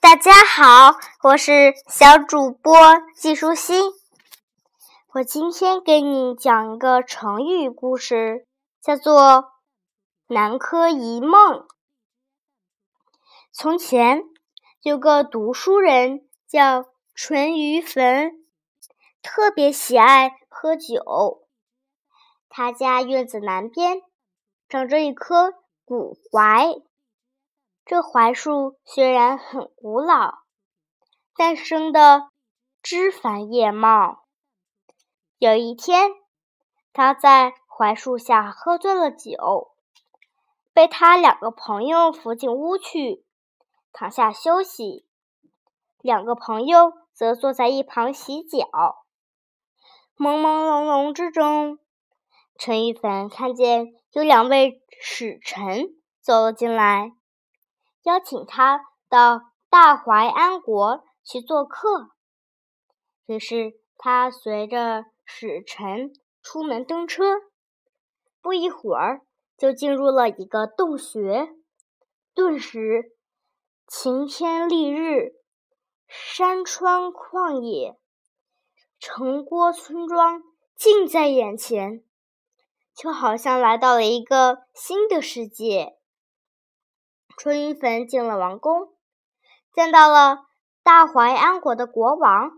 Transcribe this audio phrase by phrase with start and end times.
[0.00, 2.72] 大家好，我是小主播
[3.16, 3.90] 季舒心。
[5.14, 8.46] 我今天给你讲一个成语故事，
[8.80, 9.52] 叫做
[10.28, 11.66] “南柯一梦”。
[13.52, 14.22] 从前
[14.82, 18.30] 有个读书人叫淳于棼，
[19.20, 21.48] 特别喜爱喝酒。
[22.48, 24.00] 他家院子南边
[24.68, 25.54] 长着一棵
[25.84, 26.82] 古槐。
[27.88, 30.40] 这槐树虽然很古老，
[31.34, 32.28] 但生的
[32.82, 34.26] 枝繁叶茂。
[35.38, 36.10] 有一天，
[36.92, 39.70] 他在槐树下喝醉了酒，
[40.74, 43.24] 被他两个朋友扶进屋去，
[43.90, 45.06] 躺下休息。
[46.02, 48.68] 两个朋友则坐在一旁洗脚。
[50.14, 51.78] 朦朦胧胧之中，
[52.58, 55.86] 陈玉芬看见有两位使臣
[56.20, 57.12] 走了进来。
[58.08, 58.80] 邀请他
[59.10, 62.12] 到大淮安国去做客，
[63.26, 67.34] 于是他随着使臣出门登车，
[68.40, 69.20] 不一会儿
[69.58, 71.50] 就进入了一个洞穴，
[72.34, 73.14] 顿时
[73.86, 75.34] 晴天丽日，
[76.06, 77.98] 山川旷野，
[78.98, 80.42] 城郭村庄
[80.74, 82.02] 近在眼前，
[82.94, 85.98] 就好像来到了一个新的世界。
[87.38, 88.88] 淳于棼进了王宫，
[89.72, 90.46] 见到了
[90.82, 92.50] 大淮安国的国王。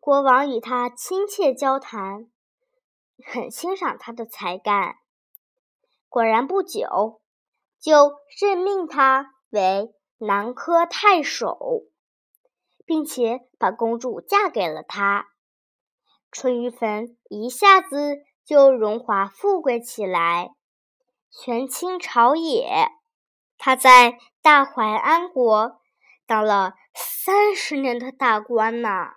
[0.00, 2.26] 国王与他亲切交谈，
[3.24, 4.96] 很欣赏他的才干。
[6.08, 7.22] 果然不久，
[7.80, 11.84] 就任命他为南柯太守，
[12.84, 15.28] 并且把公主嫁给了他。
[16.32, 20.50] 淳于棼一下子就荣华富贵起来，
[21.30, 22.88] 权倾朝野。
[23.64, 25.80] 他在大淮安国
[26.26, 29.14] 当了三十年的大官呢，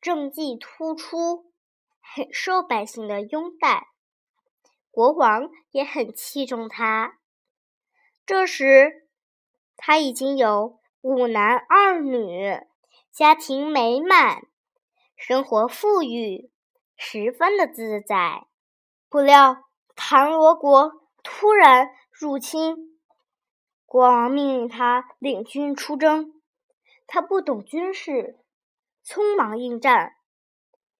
[0.00, 1.52] 政绩突出，
[2.00, 3.90] 很受百姓的拥戴，
[4.90, 7.20] 国王也很器重他。
[8.26, 9.06] 这时，
[9.76, 12.60] 他已经有五男二女，
[13.12, 14.48] 家庭美满，
[15.16, 16.50] 生活富裕，
[16.96, 18.48] 十分的自在。
[19.08, 19.58] 不料，
[19.94, 22.87] 唐罗国突然入侵。
[23.90, 26.42] 国王命令他领军出征，
[27.06, 28.38] 他不懂军事，
[29.02, 30.14] 匆忙应战，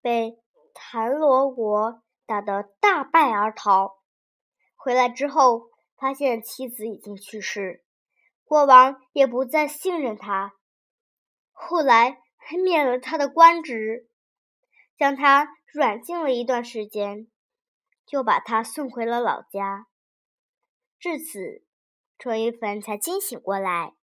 [0.00, 0.42] 被
[0.74, 4.00] 谭罗国打得大败而逃。
[4.74, 7.84] 回来之后，发现妻子已经去世，
[8.42, 10.54] 国王也不再信任他，
[11.52, 14.08] 后来还免了他的官职，
[14.98, 17.28] 将他软禁了一段时间，
[18.04, 19.86] 就把他送回了老家。
[20.98, 21.64] 至此。
[22.22, 23.94] 淳于棼才惊醒过来，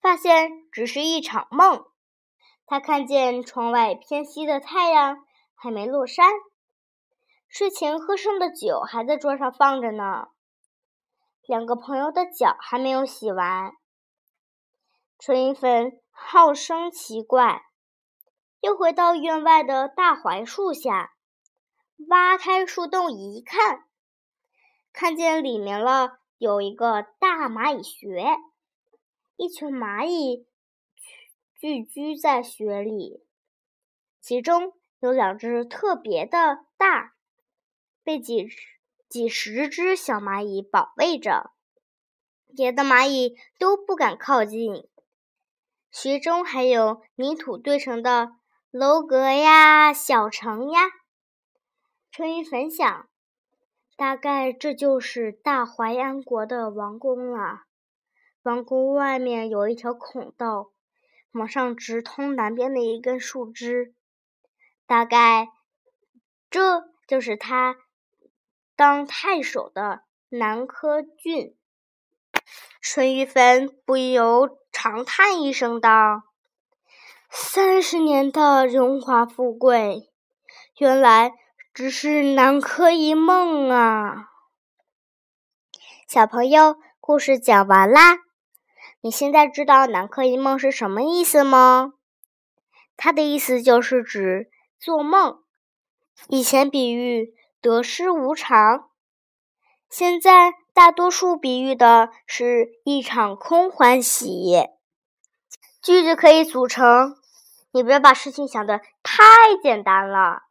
[0.00, 1.84] 发现只是一场梦。
[2.64, 5.18] 他看见窗外偏西的太阳
[5.54, 6.30] 还没落山，
[7.46, 10.28] 睡前喝剩的酒还在桌上放着呢。
[11.46, 13.72] 两个朋友的脚还没有洗完。
[15.18, 17.66] 淳于棼好生奇怪，
[18.60, 21.12] 又回到院外的大槐树下，
[22.08, 23.84] 挖开树洞一看，
[24.90, 26.20] 看见里面了。
[26.38, 28.36] 有一个大蚂蚁穴，
[29.36, 30.46] 一群蚂蚁
[31.58, 33.24] 聚居在穴里，
[34.20, 37.14] 其中有两只特别的大，
[38.04, 38.46] 被几
[39.08, 41.52] 几十只小蚂蚁保卫着，
[42.54, 44.86] 别的蚂蚁都不敢靠近。
[45.90, 48.36] 穴中还有泥土堆成的
[48.70, 50.82] 楼阁呀、小城呀。
[52.10, 53.08] 春雨分享。
[53.96, 57.62] 大概这就是大淮安国的王宫了。
[58.42, 60.70] 王宫外面有一条孔道，
[61.32, 63.94] 往上直通南边的一根树枝。
[64.86, 65.48] 大概
[66.50, 67.76] 这就是他
[68.76, 71.56] 当太守的南柯郡。
[72.82, 76.22] 淳于棼不由长叹一声道
[77.32, 80.10] ：“三十年的荣华富贵，
[80.76, 81.32] 原来……”
[81.76, 84.30] 只是南柯一梦啊！
[86.08, 88.16] 小朋友，故事讲完啦。
[89.02, 91.92] 你现在知道“南柯一梦”是什么意思吗？
[92.96, 94.48] 它的意思就是指
[94.80, 95.40] 做梦。
[96.28, 98.88] 以前比喻得失无常，
[99.90, 104.66] 现在大多数比喻的是一场空欢喜。
[105.82, 107.18] 句子可以组成：
[107.70, 109.22] 你不要把事情想的太
[109.62, 110.45] 简单了。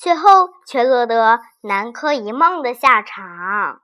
[0.00, 3.80] 最后却落得南柯一梦的下场。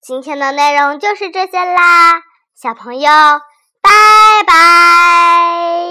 [0.00, 2.22] 今天的内容就是这些啦，
[2.54, 3.08] 小朋友，
[3.80, 3.90] 拜
[4.46, 5.87] 拜。